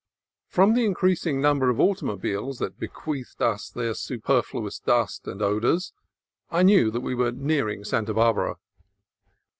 From 0.47 0.73
the 0.73 0.83
increasing 0.83 1.39
number 1.39 1.69
of 1.69 1.79
automobiles 1.79 2.57
that 2.57 2.79
bequeathed 2.79 3.39
us 3.39 3.69
their 3.69 3.93
superfluous 3.93 4.79
dust 4.79 5.27
and 5.27 5.43
odors, 5.43 5.93
I 6.49 6.63
knew 6.63 6.89
that 6.89 7.01
we 7.01 7.13
were 7.13 7.31
nearing 7.31 7.83
Santa 7.83 8.15
Barbara. 8.15 8.55